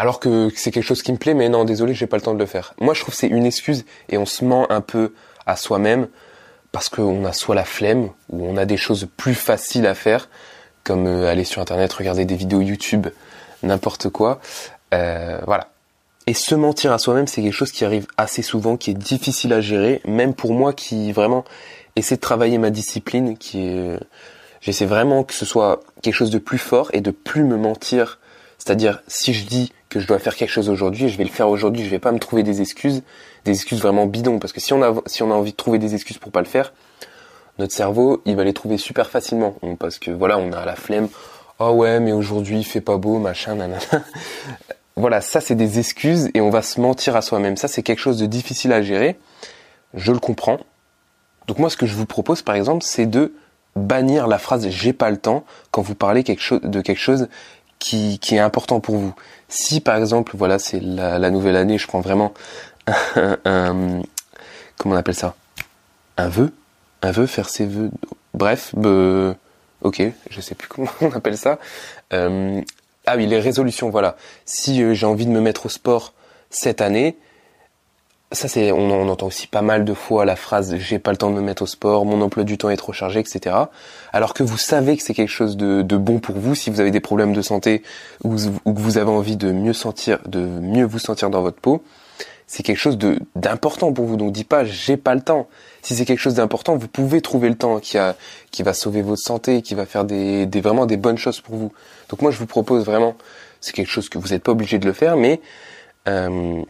Alors 0.00 0.18
que 0.18 0.48
c'est 0.56 0.70
quelque 0.70 0.86
chose 0.86 1.02
qui 1.02 1.12
me 1.12 1.18
plaît, 1.18 1.34
mais 1.34 1.50
non 1.50 1.66
désolé, 1.66 1.92
j'ai 1.92 2.06
pas 2.06 2.16
le 2.16 2.22
temps 2.22 2.32
de 2.32 2.38
le 2.38 2.46
faire. 2.46 2.72
Moi 2.80 2.94
je 2.94 3.02
trouve 3.02 3.14
c'est 3.14 3.26
une 3.26 3.44
excuse 3.44 3.84
et 4.08 4.16
on 4.16 4.24
se 4.24 4.46
ment 4.46 4.66
un 4.72 4.80
peu 4.80 5.12
à 5.44 5.56
soi-même 5.56 6.08
parce 6.72 6.88
qu'on 6.88 7.26
a 7.26 7.34
soit 7.34 7.54
la 7.54 7.66
flemme 7.66 8.08
ou 8.30 8.46
on 8.46 8.56
a 8.56 8.64
des 8.64 8.78
choses 8.78 9.06
plus 9.18 9.34
faciles 9.34 9.86
à 9.86 9.94
faire 9.94 10.30
comme 10.84 11.06
euh, 11.06 11.30
aller 11.30 11.44
sur 11.44 11.60
internet, 11.60 11.92
regarder 11.92 12.24
des 12.24 12.34
vidéos 12.34 12.62
YouTube, 12.62 13.08
n'importe 13.62 14.08
quoi. 14.08 14.40
Euh, 14.94 15.38
voilà. 15.44 15.68
Et 16.26 16.32
se 16.32 16.54
mentir 16.54 16.92
à 16.92 16.98
soi-même, 16.98 17.26
c'est 17.26 17.42
quelque 17.42 17.52
chose 17.52 17.70
qui 17.70 17.84
arrive 17.84 18.06
assez 18.16 18.40
souvent, 18.40 18.78
qui 18.78 18.92
est 18.92 18.94
difficile 18.94 19.52
à 19.52 19.60
gérer, 19.60 20.00
même 20.06 20.32
pour 20.32 20.54
moi 20.54 20.72
qui 20.72 21.12
vraiment 21.12 21.44
essaie 21.94 22.16
de 22.16 22.22
travailler 22.22 22.56
ma 22.56 22.70
discipline, 22.70 23.36
qui 23.36 23.66
est, 23.68 24.00
j'essaie 24.62 24.86
vraiment 24.86 25.24
que 25.24 25.34
ce 25.34 25.44
soit 25.44 25.82
quelque 26.00 26.14
chose 26.14 26.30
de 26.30 26.38
plus 26.38 26.56
fort 26.56 26.88
et 26.94 27.02
de 27.02 27.10
plus 27.10 27.44
me 27.44 27.58
mentir. 27.58 28.18
C'est-à-dire, 28.56 29.02
si 29.06 29.34
je 29.34 29.44
dis 29.44 29.72
que 29.90 30.00
je 30.00 30.06
dois 30.06 30.18
faire 30.18 30.34
quelque 30.34 30.50
chose 30.50 30.70
aujourd'hui, 30.70 31.08
je 31.08 31.18
vais 31.18 31.24
le 31.24 31.30
faire 31.30 31.48
aujourd'hui, 31.48 31.84
je 31.84 31.90
vais 31.90 31.98
pas 31.98 32.12
me 32.12 32.18
trouver 32.18 32.42
des 32.42 32.62
excuses, 32.62 33.02
des 33.44 33.52
excuses 33.52 33.80
vraiment 33.82 34.06
bidons, 34.06 34.38
parce 34.38 34.52
que 34.52 34.60
si 34.60 34.72
on 34.72 34.82
a, 34.82 34.94
si 35.06 35.22
on 35.22 35.30
a 35.30 35.34
envie 35.34 35.50
de 35.50 35.56
trouver 35.56 35.78
des 35.78 35.94
excuses 35.94 36.18
pour 36.18 36.32
pas 36.32 36.40
le 36.40 36.46
faire, 36.46 36.72
notre 37.58 37.74
cerveau, 37.74 38.22
il 38.24 38.36
va 38.36 38.44
les 38.44 38.54
trouver 38.54 38.78
super 38.78 39.10
facilement, 39.10 39.56
parce 39.78 39.98
que 39.98 40.10
voilà, 40.10 40.38
on 40.38 40.52
a 40.52 40.64
la 40.64 40.76
flemme, 40.76 41.08
oh 41.58 41.72
ouais, 41.72 42.00
mais 42.00 42.12
aujourd'hui 42.12 42.58
il 42.58 42.64
fait 42.64 42.80
pas 42.80 42.96
beau, 42.96 43.18
machin, 43.18 43.56
nanana. 43.56 43.78
Voilà, 44.96 45.22
ça 45.22 45.40
c'est 45.40 45.54
des 45.54 45.78
excuses 45.78 46.28
et 46.34 46.42
on 46.42 46.50
va 46.50 46.60
se 46.60 46.78
mentir 46.78 47.16
à 47.16 47.22
soi-même. 47.22 47.56
Ça 47.56 47.68
c'est 47.68 47.82
quelque 47.82 48.00
chose 48.00 48.18
de 48.18 48.26
difficile 48.26 48.70
à 48.70 48.82
gérer. 48.82 49.18
Je 49.94 50.12
le 50.12 50.18
comprends. 50.18 50.58
Donc 51.46 51.58
moi 51.58 51.70
ce 51.70 51.76
que 51.78 51.86
je 51.86 51.94
vous 51.94 52.04
propose 52.04 52.42
par 52.42 52.54
exemple 52.54 52.84
c'est 52.84 53.06
de 53.06 53.32
bannir 53.76 54.26
la 54.26 54.38
phrase 54.38 54.68
j'ai 54.68 54.92
pas 54.92 55.10
le 55.10 55.16
temps 55.16 55.44
quand 55.70 55.80
vous 55.80 55.94
parlez 55.94 56.22
de 56.22 56.80
quelque 56.80 57.00
chose 57.00 57.28
qui, 57.80 58.20
est 58.30 58.38
important 58.38 58.78
pour 58.78 58.96
vous. 58.96 59.14
Si 59.48 59.80
par 59.80 59.96
exemple, 59.96 60.36
voilà, 60.36 60.60
c'est 60.60 60.78
la, 60.80 61.30
nouvelle 61.30 61.56
année, 61.56 61.78
je 61.78 61.88
prends 61.88 62.00
vraiment 62.00 62.32
un, 62.86 64.02
comment 64.78 64.94
on 64.94 64.98
appelle 64.98 65.16
ça? 65.16 65.34
Un 66.16 66.28
vœu? 66.28 66.52
Un 67.02 67.10
vœu, 67.10 67.26
faire 67.26 67.48
ses 67.48 67.66
vœux. 67.66 67.90
Bref, 68.34 68.74
ok, 69.82 70.02
je 70.30 70.40
sais 70.40 70.54
plus 70.54 70.68
comment 70.68 70.90
on 71.00 71.10
appelle 71.10 71.36
ça. 71.36 71.58
Euh, 72.12 72.60
ah 73.06 73.16
oui, 73.16 73.26
les 73.26 73.40
résolutions, 73.40 73.90
voilà. 73.90 74.16
Si 74.44 74.82
euh, 74.82 74.94
j'ai 74.94 75.06
envie 75.06 75.26
de 75.26 75.30
me 75.30 75.40
mettre 75.40 75.66
au 75.66 75.68
sport 75.68 76.12
cette 76.50 76.80
année, 76.80 77.16
ça 78.32 78.46
c'est, 78.46 78.70
on, 78.70 79.08
entend 79.08 79.26
aussi 79.26 79.48
pas 79.48 79.62
mal 79.62 79.84
de 79.84 79.92
fois 79.92 80.24
la 80.24 80.36
phrase 80.36 80.76
j'ai 80.76 80.98
pas 80.98 81.10
le 81.10 81.16
temps 81.16 81.30
de 81.30 81.34
me 81.34 81.40
mettre 81.40 81.62
au 81.62 81.66
sport, 81.66 82.04
mon 82.04 82.20
emploi 82.20 82.44
du 82.44 82.58
temps 82.58 82.70
est 82.70 82.76
trop 82.76 82.92
chargé, 82.92 83.20
etc. 83.20 83.56
Alors 84.12 84.34
que 84.34 84.42
vous 84.42 84.58
savez 84.58 84.96
que 84.96 85.02
c'est 85.02 85.14
quelque 85.14 85.30
chose 85.30 85.56
de, 85.56 85.82
bon 85.96 86.20
pour 86.20 86.36
vous 86.36 86.54
si 86.54 86.70
vous 86.70 86.80
avez 86.80 86.92
des 86.92 87.00
problèmes 87.00 87.32
de 87.32 87.42
santé 87.42 87.82
ou, 88.22 88.36
ou, 88.64 88.72
que 88.72 88.80
vous 88.80 88.98
avez 88.98 89.10
envie 89.10 89.36
de 89.36 89.50
mieux 89.50 89.72
sentir, 89.72 90.20
de 90.26 90.40
mieux 90.40 90.84
vous 90.84 91.00
sentir 91.00 91.28
dans 91.30 91.42
votre 91.42 91.60
peau, 91.60 91.82
c'est 92.46 92.62
quelque 92.62 92.78
chose 92.78 92.98
de 92.98 93.18
d'important 93.34 93.92
pour 93.92 94.06
vous. 94.06 94.16
Donc 94.16 94.32
dis 94.32 94.44
pas 94.44 94.64
j'ai 94.64 94.96
pas 94.96 95.14
le 95.16 95.22
temps. 95.22 95.48
Si 95.82 95.96
c'est 95.96 96.04
quelque 96.04 96.20
chose 96.20 96.34
d'important, 96.34 96.76
vous 96.76 96.88
pouvez 96.88 97.20
trouver 97.20 97.48
le 97.48 97.56
temps 97.56 97.80
qui 97.80 97.98
a 97.98 98.14
qui 98.52 98.62
va 98.62 98.74
sauver 98.74 99.02
votre 99.02 99.22
santé, 99.22 99.62
qui 99.62 99.74
va 99.74 99.86
faire 99.86 100.04
des, 100.04 100.46
des 100.46 100.60
vraiment 100.60 100.86
des 100.86 100.96
bonnes 100.96 101.18
choses 101.18 101.40
pour 101.40 101.56
vous. 101.56 101.72
Donc 102.08 102.22
moi 102.22 102.30
je 102.30 102.38
vous 102.38 102.46
propose 102.46 102.84
vraiment, 102.84 103.16
c'est 103.60 103.72
quelque 103.72 103.90
chose 103.90 104.08
que 104.08 104.18
vous 104.18 104.28
n'êtes 104.28 104.44
pas 104.44 104.52
obligé 104.52 104.78
de 104.78 104.86
le 104.86 104.92
faire, 104.92 105.16
mais 105.16 105.40
euh, 106.08 106.62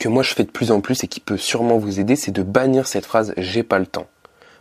que 0.00 0.08
moi 0.08 0.24
je 0.24 0.34
fais 0.34 0.42
de 0.42 0.50
plus 0.50 0.72
en 0.72 0.80
plus 0.80 1.04
et 1.04 1.06
qui 1.06 1.20
peut 1.20 1.36
sûrement 1.36 1.78
vous 1.78 2.00
aider, 2.00 2.16
c'est 2.16 2.32
de 2.32 2.42
bannir 2.42 2.88
cette 2.88 3.06
phrase 3.06 3.32
j'ai 3.36 3.62
pas 3.62 3.78
le 3.78 3.86
temps. 3.86 4.08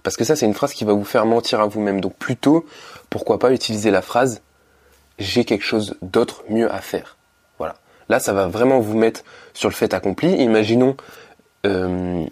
Parce 0.04 0.16
que 0.16 0.24
ça 0.24 0.36
c'est 0.36 0.46
une 0.46 0.54
phrase 0.54 0.74
qui 0.74 0.86
va 0.86 0.94
vous 0.94 1.04
faire 1.04 1.26
mentir 1.26 1.60
à 1.60 1.66
vous-même. 1.66 2.00
Donc 2.00 2.16
plutôt, 2.16 2.68
pourquoi 3.10 3.40
pas 3.40 3.52
utiliser 3.52 3.90
la 3.90 4.04
phrase 4.04 4.42
j'ai 5.18 5.44
quelque 5.46 5.66
chose 5.66 5.96
d'autre 6.02 6.44
mieux 6.50 6.72
à 6.72 6.80
faire. 6.80 7.18
Là, 8.10 8.20
ça 8.20 8.34
va 8.34 8.48
vraiment 8.48 8.80
vous 8.80 8.98
mettre 8.98 9.24
sur 9.54 9.70
le 9.70 9.76
fait 9.76 9.94
accompli. 9.94 10.32
Imaginons 10.42 10.98
euh, 11.66 12.26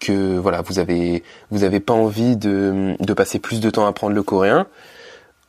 que 0.00 0.36
voilà, 0.36 0.60
vous 0.60 0.80
avez 0.80 1.22
vous 1.50 1.62
avez 1.62 1.78
pas 1.78 1.94
envie 1.94 2.36
de, 2.36 2.96
de 2.98 3.12
passer 3.14 3.38
plus 3.38 3.60
de 3.60 3.70
temps 3.70 3.86
à 3.86 3.88
apprendre 3.88 4.14
le 4.14 4.22
coréen. 4.24 4.66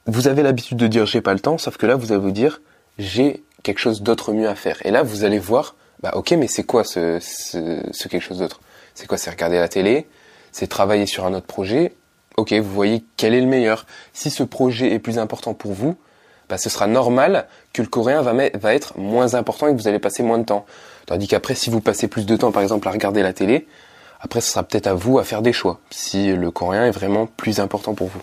Vous 0.05 0.27
avez 0.27 0.43
l'habitude 0.43 0.77
de 0.77 0.87
dire 0.87 1.05
j'ai 1.05 1.21
pas 1.21 1.33
le 1.33 1.39
temps, 1.39 1.57
sauf 1.57 1.77
que 1.77 1.87
là, 1.87 1.95
vous 1.95 2.11
allez 2.11 2.21
vous 2.21 2.31
dire 2.31 2.61
j'ai 2.99 3.43
quelque 3.63 3.79
chose 3.79 4.03
d'autre 4.03 4.33
mieux 4.33 4.47
à 4.47 4.55
faire. 4.55 4.77
Et 4.85 4.91
là, 4.91 5.01
vous 5.01 5.23
allez 5.23 5.39
voir, 5.39 5.75
bah 6.03 6.12
ok, 6.15 6.31
mais 6.31 6.48
c'est 6.48 6.63
quoi 6.63 6.84
ce, 6.84 7.20
ce, 7.20 7.81
ce 7.91 8.08
quelque 8.08 8.22
chose 8.24 8.39
d'autre? 8.39 8.60
C'est 8.93 9.08
quoi 9.08 9.17
C'est 9.17 9.29
regarder 9.29 9.60
la 9.60 9.67
télé, 9.67 10.08
c'est 10.51 10.67
travailler 10.67 11.05
sur 11.05 11.25
un 11.25 11.34
autre 11.34 11.48
projet? 11.48 11.93
Ok, 12.38 12.53
vous 12.53 12.72
voyez 12.74 13.03
quel 13.17 13.34
est 13.34 13.41
le 13.41 13.48
meilleur. 13.48 13.86
Si 14.13 14.29
ce 14.29 14.43
projet 14.43 14.93
est 14.93 15.00
plus 15.00 15.20
important 15.20 15.53
pour 15.53 15.74
vous, 15.74 15.96
bah, 16.50 16.58
ce 16.58 16.70
sera 16.70 16.88
normal 16.88 17.48
que 17.74 17.81
le 17.81 17.88
coréen 17.88 18.22
va, 18.22 18.34
va 18.34 18.74
être 18.74 18.98
moins 18.98 19.36
important 19.36 19.67
et 19.67 19.72
que 19.72 19.77
vous 19.77 19.88
allez 19.88 20.00
passer 20.00 20.24
moins 20.24 20.38
de 20.39 20.46
temps. 20.46 20.65
Tandis 21.05 21.27
qu'après, 21.27 21.55
si 21.55 21.70
vous 21.70 21.81
passez 21.81 22.08
plus 22.08 22.25
de 22.25 22.36
temps, 22.36 22.51
par 22.51 22.62
exemple, 22.62 22.88
à 22.88 22.91
regarder 22.91 23.22
la 23.22 23.34
télé, 23.34 23.67
Après, 24.22 24.39
ce 24.39 24.51
sera 24.51 24.63
peut-être 24.63 24.88
à 24.88 24.93
vous 24.93 25.17
à 25.17 25.24
faire 25.24 25.41
des 25.41 25.51
choix, 25.51 25.79
si 25.89 26.31
le 26.31 26.51
coréen 26.51 26.86
est 26.86 26.91
vraiment 26.91 27.25
plus 27.25 27.60
important 27.60 27.96
pour 27.96 28.08
vous. 28.08 28.22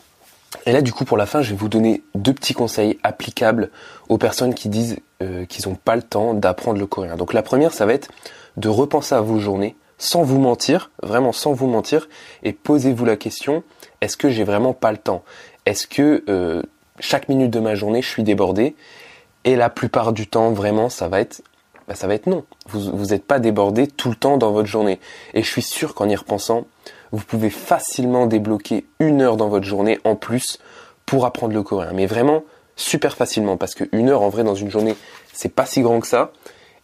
Et 0.66 0.72
là, 0.72 0.80
du 0.80 0.92
coup, 0.92 1.04
pour 1.04 1.16
la 1.16 1.26
fin, 1.26 1.42
je 1.42 1.50
vais 1.50 1.56
vous 1.56 1.68
donner 1.68 2.02
deux 2.14 2.32
petits 2.32 2.54
conseils 2.54 2.98
applicables 3.02 3.70
aux 4.08 4.18
personnes 4.18 4.54
qui 4.54 4.68
disent 4.68 4.98
euh, 5.22 5.44
qu'ils 5.44 5.68
n'ont 5.68 5.74
pas 5.74 5.96
le 5.96 6.02
temps 6.02 6.34
d'apprendre 6.34 6.78
le 6.78 6.86
coréen. 6.86 7.16
Donc 7.16 7.32
la 7.32 7.42
première, 7.42 7.72
ça 7.72 7.86
va 7.86 7.92
être 7.92 8.08
de 8.56 8.68
repenser 8.68 9.14
à 9.14 9.20
vos 9.20 9.38
journées, 9.38 9.76
sans 9.98 10.22
vous 10.22 10.38
mentir, 10.38 10.90
vraiment 11.02 11.32
sans 11.32 11.52
vous 11.52 11.66
mentir, 11.66 12.08
et 12.42 12.52
posez-vous 12.52 13.04
la 13.04 13.16
question, 13.16 13.62
est-ce 14.00 14.16
que 14.16 14.30
j'ai 14.30 14.44
vraiment 14.44 14.72
pas 14.72 14.90
le 14.90 14.98
temps? 14.98 15.22
Est-ce 15.66 15.86
que 15.86 16.24
euh, 16.28 16.62
chaque 16.98 17.28
minute 17.28 17.50
de 17.50 17.60
ma 17.60 17.74
journée, 17.74 18.00
je 18.00 18.08
suis 18.08 18.22
débordé? 18.22 18.74
Et 19.44 19.54
la 19.54 19.70
plupart 19.70 20.12
du 20.12 20.26
temps, 20.26 20.50
vraiment, 20.50 20.88
ça 20.88 21.08
va 21.08 21.20
être 21.20 21.42
bah, 21.86 21.94
ça 21.94 22.06
va 22.06 22.14
être 22.14 22.26
non. 22.26 22.44
Vous 22.68 23.06
n'êtes 23.06 23.24
pas 23.24 23.38
débordé 23.38 23.86
tout 23.86 24.10
le 24.10 24.14
temps 24.14 24.36
dans 24.36 24.52
votre 24.52 24.68
journée. 24.68 25.00
Et 25.32 25.42
je 25.42 25.48
suis 25.48 25.62
sûr 25.62 25.94
qu'en 25.94 26.06
y 26.06 26.14
repensant, 26.14 26.66
vous 27.12 27.24
pouvez 27.24 27.50
facilement 27.50 28.26
débloquer 28.26 28.86
une 29.00 29.22
heure 29.22 29.36
dans 29.36 29.48
votre 29.48 29.66
journée 29.66 29.98
en 30.04 30.16
plus 30.16 30.58
pour 31.06 31.26
apprendre 31.26 31.54
le 31.54 31.62
coréen. 31.62 31.92
Mais 31.94 32.06
vraiment 32.06 32.44
super 32.76 33.16
facilement 33.16 33.56
parce 33.56 33.74
que 33.74 33.84
une 33.92 34.08
heure 34.08 34.22
en 34.22 34.28
vrai 34.28 34.44
dans 34.44 34.54
une 34.54 34.70
journée, 34.70 34.94
c'est 35.32 35.48
pas 35.48 35.66
si 35.66 35.80
grand 35.82 36.00
que 36.00 36.06
ça. 36.06 36.32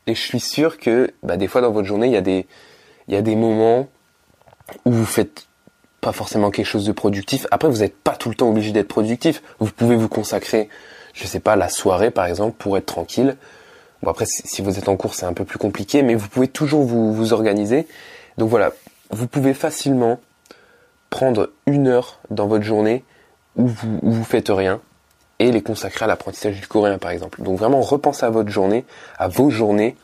Et 0.07 0.15
je 0.15 0.21
suis 0.21 0.41
sûr 0.41 0.79
que 0.79 1.13
bah, 1.23 1.37
des 1.37 1.49
fois 1.49 1.61
dans 1.61 1.71
votre 1.71 1.87
journée, 1.87 2.07
il 2.07 2.13
y 2.13 2.17
a 2.17 2.21
des 2.21 2.47
y 3.09 3.17
a 3.17 3.23
des 3.23 3.37
moments 3.37 3.89
où 4.85 4.93
vous 4.93 5.07
faites 5.07 5.47
pas 6.01 6.13
forcément 6.13 6.51
quelque 6.51 6.67
chose 6.67 6.85
de 6.85 6.93
productif. 6.93 7.47
Après, 7.51 7.69
vous 7.69 7.79
n'êtes 7.79 7.97
pas 7.97 8.17
tout 8.17 8.29
le 8.29 8.35
temps 8.35 8.49
obligé 8.49 8.73
d'être 8.73 8.89
productif. 8.89 9.43
Vous 9.59 9.71
pouvez 9.71 9.97
vous 9.97 10.09
consacrer, 10.09 10.69
je 11.15 11.27
sais 11.27 11.41
pas, 11.41 11.57
la 11.57 11.69
soirée 11.69 12.11
par 12.11 12.27
exemple 12.27 12.57
pour 12.59 12.77
être 12.77 12.87
tranquille. 12.87 13.37
Bon 14.03 14.11
après, 14.11 14.27
si 14.29 14.61
vous 14.61 14.79
êtes 14.79 14.89
en 14.89 14.97
cours, 14.97 15.15
c'est 15.15 15.25
un 15.25 15.33
peu 15.33 15.45
plus 15.45 15.59
compliqué, 15.59 16.03
mais 16.03 16.15
vous 16.15 16.29
pouvez 16.29 16.49
toujours 16.49 16.83
vous, 16.83 17.15
vous 17.15 17.33
organiser. 17.33 17.87
Donc 18.37 18.51
voilà, 18.51 18.73
vous 19.15 19.29
pouvez 19.29 19.55
facilement 19.55 20.21
prendre 21.09 21.51
une 21.67 21.87
heure 21.87 22.19
dans 22.31 22.47
votre 22.47 22.65
journée 22.65 23.05
où 23.57 23.67
vous, 23.67 23.99
où 24.03 24.11
vous 24.11 24.25
faites 24.25 24.49
rien 24.49 24.81
et 25.39 25.53
les 25.53 25.63
consacrer 25.63 26.05
à 26.05 26.09
l'apprentissage 26.09 26.61
du 26.61 26.67
coréen 26.67 26.99
par 26.99 27.13
exemple. 27.13 27.43
Donc 27.43 27.59
vraiment 27.59 27.81
repensez 27.81 28.27
à 28.27 28.31
votre 28.31 28.51
journée, 28.51 28.85
à 29.17 29.29
vos 29.29 29.51
journées 29.51 29.97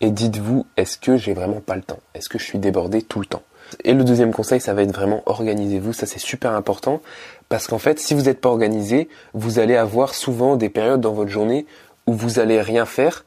et 0.00 0.10
dites-vous 0.10 0.66
est-ce 0.76 0.96
que 0.96 1.18
j'ai 1.18 1.34
vraiment 1.34 1.60
pas 1.60 1.76
le 1.76 1.82
temps? 1.82 2.00
Est-ce 2.14 2.28
que 2.30 2.38
je 2.38 2.44
suis 2.44 2.58
débordé 2.58 3.02
tout 3.02 3.20
le 3.20 3.26
temps? 3.26 3.42
Et 3.84 3.92
le 3.92 4.04
deuxième 4.04 4.32
conseil, 4.32 4.60
ça 4.60 4.72
va 4.72 4.82
être 4.82 4.94
vraiment 4.94 5.22
organisez-vous, 5.26 5.92
ça 5.92 6.06
c'est 6.06 6.18
super 6.18 6.52
important 6.52 7.02
parce 7.50 7.66
qu'en 7.66 7.78
fait, 7.78 7.98
si 7.98 8.14
vous 8.14 8.22
n'êtes 8.22 8.40
pas 8.40 8.48
organisé, 8.48 9.08
vous 9.34 9.58
allez 9.58 9.76
avoir 9.76 10.14
souvent 10.14 10.56
des 10.56 10.70
périodes 10.70 11.00
dans 11.02 11.12
votre 11.12 11.30
journée 11.30 11.66
où 12.06 12.14
vous 12.14 12.38
allez 12.38 12.60
rien 12.62 12.86
faire 12.86 13.25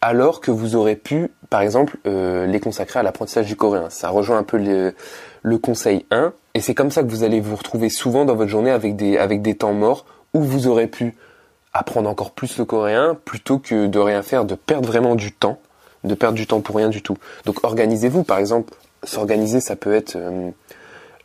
alors 0.00 0.40
que 0.40 0.50
vous 0.50 0.76
aurez 0.76 0.96
pu, 0.96 1.30
par 1.50 1.60
exemple, 1.60 1.98
euh, 2.06 2.46
les 2.46 2.60
consacrer 2.60 3.00
à 3.00 3.02
l'apprentissage 3.02 3.46
du 3.46 3.56
coréen. 3.56 3.90
Ça 3.90 4.08
rejoint 4.08 4.38
un 4.38 4.42
peu 4.42 4.56
le, 4.56 5.58
conseil 5.58 6.06
1, 6.10 6.32
et 6.54 6.60
c'est 6.60 6.74
comme 6.74 6.90
ça 6.90 7.02
que 7.02 7.08
vous 7.08 7.22
allez 7.22 7.40
vous 7.40 7.56
retrouver 7.56 7.90
souvent 7.90 8.24
dans 8.24 8.34
votre 8.34 8.50
journée 8.50 8.70
avec 8.70 8.96
des, 8.96 9.18
avec 9.18 9.42
des 9.42 9.54
temps 9.54 9.74
morts 9.74 10.06
où 10.32 10.42
vous 10.42 10.68
aurez 10.68 10.86
pu 10.86 11.16
apprendre 11.72 12.08
encore 12.08 12.32
plus 12.32 12.58
le 12.58 12.64
coréen 12.64 13.16
plutôt 13.24 13.58
que 13.58 13.86
de 13.86 13.98
rien 13.98 14.22
faire, 14.22 14.44
de 14.44 14.54
perdre 14.54 14.88
vraiment 14.88 15.14
du 15.14 15.32
temps, 15.32 15.58
de 16.04 16.14
perdre 16.14 16.36
du 16.36 16.46
temps 16.46 16.60
pour 16.60 16.76
rien 16.76 16.88
du 16.88 17.02
tout. 17.02 17.16
Donc 17.44 17.62
organisez-vous, 17.62 18.24
par 18.24 18.38
exemple, 18.38 18.72
s'organiser, 19.04 19.60
ça 19.60 19.76
peut 19.76 19.94
être 19.94 20.16
euh, 20.16 20.50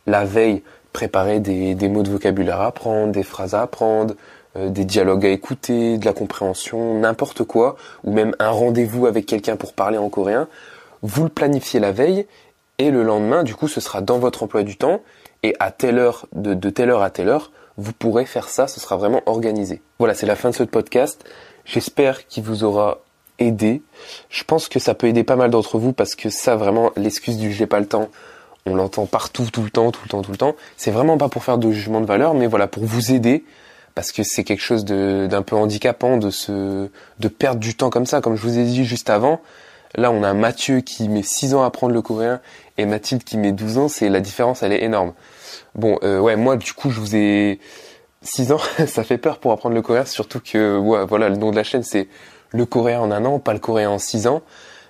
la 0.06 0.24
veille, 0.24 0.62
préparer 0.92 1.40
des, 1.40 1.74
des 1.74 1.88
mots 1.88 2.02
de 2.02 2.10
vocabulaire 2.10 2.60
à 2.60 2.66
apprendre, 2.66 3.12
des 3.12 3.22
phrases 3.22 3.54
à 3.54 3.62
apprendre, 3.62 4.14
euh, 4.56 4.68
des 4.68 4.84
dialogues 4.84 5.26
à 5.26 5.30
écouter, 5.30 5.98
de 5.98 6.04
la 6.04 6.12
compréhension, 6.12 6.98
n'importe 6.98 7.44
quoi, 7.44 7.76
ou 8.04 8.12
même 8.12 8.34
un 8.38 8.50
rendez-vous 8.50 9.06
avec 9.06 9.26
quelqu'un 9.26 9.56
pour 9.56 9.72
parler 9.72 9.98
en 9.98 10.08
coréen, 10.08 10.48
vous 11.02 11.24
le 11.24 11.28
planifiez 11.28 11.80
la 11.80 11.92
veille 11.92 12.26
et 12.78 12.90
le 12.90 13.02
lendemain, 13.02 13.42
du 13.42 13.54
coup, 13.54 13.68
ce 13.68 13.80
sera 13.80 14.00
dans 14.00 14.18
votre 14.18 14.42
emploi 14.42 14.62
du 14.62 14.76
temps 14.76 15.00
et 15.42 15.54
à 15.60 15.70
telle 15.70 15.98
heure, 15.98 16.26
de, 16.32 16.54
de 16.54 16.70
telle 16.70 16.90
heure 16.90 17.02
à 17.02 17.10
telle 17.10 17.28
heure, 17.28 17.50
vous 17.76 17.92
pourrez 17.92 18.24
faire 18.24 18.48
ça, 18.48 18.66
ce 18.66 18.80
sera 18.80 18.96
vraiment 18.96 19.22
organisé. 19.26 19.82
Voilà, 19.98 20.14
c'est 20.14 20.26
la 20.26 20.36
fin 20.36 20.50
de 20.50 20.54
ce 20.54 20.62
podcast. 20.62 21.24
J'espère 21.64 22.26
qu'il 22.26 22.42
vous 22.42 22.64
aura 22.64 23.00
aidé. 23.38 23.82
Je 24.30 24.44
pense 24.44 24.68
que 24.68 24.78
ça 24.78 24.94
peut 24.94 25.06
aider 25.06 25.24
pas 25.24 25.36
mal 25.36 25.50
d'entre 25.50 25.78
vous 25.78 25.92
parce 25.92 26.14
que 26.14 26.30
ça, 26.30 26.56
vraiment, 26.56 26.92
l'excuse 26.96 27.36
du 27.36 27.52
j'ai 27.52 27.66
pas 27.66 27.80
le 27.80 27.86
temps, 27.86 28.08
on 28.64 28.74
l'entend 28.74 29.06
partout, 29.06 29.46
tout 29.52 29.62
le 29.62 29.70
temps, 29.70 29.90
tout 29.90 30.00
le 30.04 30.08
temps, 30.08 30.22
tout 30.22 30.32
le 30.32 30.38
temps. 30.38 30.56
C'est 30.76 30.90
vraiment 30.90 31.18
pas 31.18 31.28
pour 31.28 31.44
faire 31.44 31.58
de 31.58 31.70
jugement 31.70 32.00
de 32.00 32.06
valeur, 32.06 32.34
mais 32.34 32.46
voilà, 32.46 32.66
pour 32.66 32.84
vous 32.84 33.12
aider 33.12 33.44
parce 33.96 34.12
que 34.12 34.22
c'est 34.22 34.44
quelque 34.44 34.60
chose 34.60 34.84
d'un 34.84 35.42
peu 35.42 35.56
handicapant 35.56 36.18
de 36.18 36.28
se 36.28 36.90
de 37.18 37.28
perdre 37.28 37.60
du 37.60 37.74
temps 37.74 37.88
comme 37.88 38.04
ça. 38.04 38.20
Comme 38.20 38.36
je 38.36 38.42
vous 38.42 38.58
ai 38.58 38.64
dit 38.64 38.84
juste 38.84 39.10
avant 39.10 39.40
là 39.94 40.12
on 40.12 40.22
a 40.22 40.34
Mathieu 40.34 40.82
qui 40.82 41.08
met 41.08 41.22
6 41.22 41.54
ans 41.54 41.62
à 41.62 41.66
apprendre 41.66 41.94
le 41.94 42.02
coréen 42.02 42.40
et 42.76 42.84
Mathilde 42.84 43.24
qui 43.24 43.38
met 43.38 43.52
12 43.52 43.78
ans. 43.78 43.88
C'est 43.88 44.10
la 44.10 44.20
différence 44.20 44.62
elle 44.62 44.74
est 44.74 44.84
énorme. 44.84 45.14
Bon 45.74 45.98
euh, 46.02 46.20
ouais 46.20 46.36
moi 46.36 46.56
du 46.56 46.74
coup 46.74 46.90
je 46.90 47.00
vous 47.00 47.16
ai 47.16 47.58
6 48.20 48.52
ans. 48.52 48.60
Ça 48.86 49.02
fait 49.02 49.16
peur 49.16 49.38
pour 49.38 49.52
apprendre 49.52 49.74
le 49.74 49.80
coréen 49.80 50.04
surtout 50.04 50.40
que 50.40 50.76
voilà 51.08 51.30
le 51.30 51.36
nom 51.36 51.50
de 51.50 51.56
la 51.56 51.64
chaîne 51.64 51.82
c'est 51.82 52.06
le 52.50 52.66
coréen 52.66 53.00
en 53.00 53.10
un 53.10 53.24
an 53.24 53.38
pas 53.38 53.54
le 53.54 53.60
coréen 53.60 53.88
en 53.88 53.98
6 53.98 54.26
ans. 54.26 54.42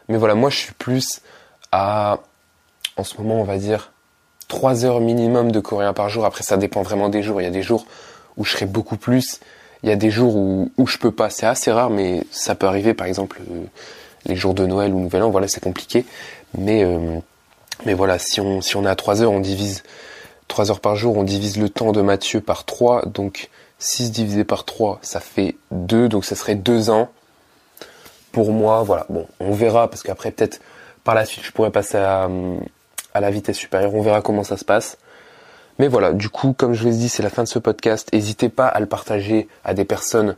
Mais 0.08 0.18
voilà 0.18 0.34
moi 0.34 0.50
je 0.50 0.56
suis 0.56 0.74
plus 0.74 1.20
à 1.70 2.18
en 2.96 3.04
ce 3.04 3.16
moment 3.18 3.40
on 3.40 3.44
va 3.44 3.58
dire 3.58 3.92
3 4.48 4.84
heures 4.84 5.00
minimum 5.00 5.52
de 5.52 5.60
coréen 5.60 5.92
par 5.92 6.08
jour. 6.08 6.24
Après 6.24 6.42
ça 6.42 6.56
dépend 6.56 6.82
vraiment 6.82 7.08
des 7.08 7.22
jours. 7.22 7.40
Il 7.40 7.44
y 7.44 7.48
a 7.48 7.50
des 7.50 7.62
jours 7.62 7.86
où 8.36 8.44
je 8.44 8.52
serai 8.52 8.66
beaucoup 8.66 8.96
plus. 8.96 9.40
Il 9.82 9.88
y 9.88 9.92
a 9.92 9.96
des 9.96 10.10
jours 10.10 10.36
où, 10.36 10.70
où 10.76 10.86
je 10.86 10.98
peux 10.98 11.10
pas, 11.10 11.30
c'est 11.30 11.46
assez 11.46 11.70
rare, 11.70 11.90
mais 11.90 12.24
ça 12.30 12.54
peut 12.54 12.66
arriver, 12.66 12.94
par 12.94 13.06
exemple, 13.06 13.40
euh, 13.50 13.64
les 14.24 14.36
jours 14.36 14.54
de 14.54 14.66
Noël 14.66 14.92
ou 14.92 15.00
Nouvel 15.00 15.22
An, 15.22 15.30
voilà, 15.30 15.48
c'est 15.48 15.62
compliqué. 15.62 16.04
Mais, 16.56 16.84
euh, 16.84 17.18
mais 17.84 17.94
voilà, 17.94 18.18
si 18.18 18.40
on, 18.40 18.60
si 18.60 18.76
on 18.76 18.84
est 18.84 18.88
à 18.88 18.96
3 18.96 19.22
heures, 19.22 19.32
on 19.32 19.40
divise 19.40 19.82
3 20.48 20.70
heures 20.70 20.80
par 20.80 20.96
jour, 20.96 21.16
on 21.16 21.24
divise 21.24 21.58
le 21.58 21.68
temps 21.68 21.92
de 21.92 22.00
Mathieu 22.00 22.40
par 22.40 22.64
3, 22.64 23.06
donc 23.06 23.48
6 23.78 24.10
divisé 24.10 24.44
par 24.44 24.64
3, 24.64 24.98
ça 25.02 25.20
fait 25.20 25.56
2, 25.72 26.08
donc 26.08 26.24
ça 26.24 26.34
serait 26.34 26.54
2 26.54 26.90
ans. 26.90 27.10
Pour 28.32 28.52
moi, 28.52 28.82
voilà, 28.82 29.06
bon, 29.08 29.26
on 29.40 29.52
verra, 29.52 29.88
parce 29.88 30.02
qu'après, 30.02 30.30
peut-être, 30.30 30.60
par 31.04 31.14
la 31.14 31.24
suite, 31.24 31.44
je 31.44 31.52
pourrais 31.52 31.70
passer 31.70 31.98
à, 31.98 32.28
à 33.14 33.20
la 33.20 33.30
vitesse 33.30 33.56
supérieure, 33.56 33.94
on 33.94 34.02
verra 34.02 34.20
comment 34.20 34.44
ça 34.44 34.56
se 34.56 34.64
passe. 34.64 34.98
Mais 35.78 35.88
voilà, 35.88 36.12
du 36.12 36.28
coup, 36.28 36.54
comme 36.56 36.72
je 36.72 36.82
vous 36.82 36.88
l'ai 36.88 36.96
dit, 36.96 37.08
c'est 37.08 37.22
la 37.22 37.30
fin 37.30 37.42
de 37.42 37.48
ce 37.48 37.58
podcast. 37.58 38.08
N'hésitez 38.12 38.48
pas 38.48 38.66
à 38.66 38.80
le 38.80 38.86
partager 38.86 39.48
à 39.64 39.74
des 39.74 39.84
personnes. 39.84 40.36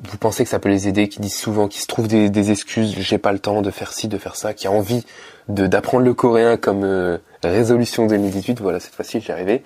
Vous 0.00 0.18
pensez 0.18 0.44
que 0.44 0.50
ça 0.50 0.58
peut 0.58 0.68
les 0.68 0.86
aider, 0.88 1.08
qui 1.08 1.20
disent 1.20 1.36
souvent, 1.36 1.68
qui 1.68 1.80
se 1.80 1.86
trouvent 1.86 2.06
des, 2.06 2.50
excuses, 2.50 2.94
j'ai 2.98 3.18
pas 3.18 3.32
le 3.32 3.38
temps 3.38 3.62
de 3.62 3.70
faire 3.70 3.92
ci, 3.92 4.06
de 4.06 4.18
faire 4.18 4.36
ça, 4.36 4.54
qui 4.54 4.66
a 4.66 4.70
envie 4.70 5.04
d'apprendre 5.48 6.04
le 6.04 6.14
coréen 6.14 6.56
comme 6.56 6.84
euh, 6.84 7.18
résolution 7.42 8.06
2018. 8.06 8.60
Voilà, 8.60 8.78
cette 8.78 8.94
fois-ci, 8.94 9.20
j'y 9.20 9.32
arrivé. 9.32 9.64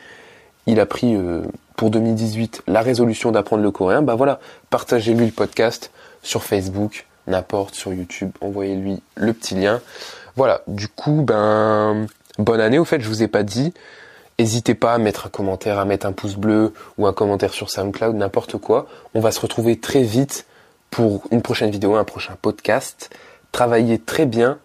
Il 0.67 0.81
a 0.81 0.87
pris 0.87 1.15
euh, 1.17 1.43
pour 1.77 1.91
2018 1.91 2.63
la 2.67 2.81
résolution 2.81 3.33
d'apprendre 3.33 3.63
le 3.63 3.71
coréen. 3.71 4.03
Bah 4.03 4.15
voilà, 4.15 4.39
partagez-lui 4.71 5.27
le 5.27 5.33
podcast 5.33 5.91
sur 6.23 6.45
Facebook, 6.45 7.07
n'importe, 7.27 7.75
sur 7.75 7.93
YouTube, 7.93 8.31
envoyez-lui 8.41 9.03
le 9.17 9.33
petit 9.33 9.55
lien. 9.55 9.81
Voilà, 10.37 10.63
du 10.67 10.89
coup, 10.89 11.23
ben 11.23 12.07
bonne 12.39 12.61
année. 12.61 12.79
Au 12.79 12.85
fait, 12.85 13.01
je 13.01 13.09
vous 13.09 13.23
ai 13.23 13.29
pas 13.29 13.43
dit. 13.43 13.75
N'hésitez 14.39 14.75
pas 14.75 14.95
à 14.95 14.99
mettre 14.99 15.27
un 15.27 15.31
commentaire, 15.31 15.79
à 15.79 15.85
mettre 15.85 16.07
un 16.07 16.13
pouce 16.13 16.37
bleu 16.37 16.73
ou 16.99 17.07
un 17.07 17.13
commentaire 17.13 17.53
sur 17.53 17.71
SoundCloud, 17.71 18.17
n'importe 18.17 18.57
quoi. 18.59 18.87
On 19.15 19.21
va 19.21 19.31
se 19.31 19.41
retrouver 19.41 19.79
très 19.79 20.03
vite 20.03 20.47
pour 20.91 21.23
une 21.31 21.43
prochaine 21.43 21.71
vidéo, 21.71 21.95
un 21.95 22.05
prochain 22.05 22.37
podcast. 22.41 23.11
Travaillez 23.53 23.99
très 23.99 24.27
bien 24.27 24.59